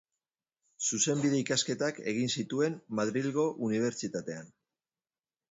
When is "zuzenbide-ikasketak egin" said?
0.87-2.33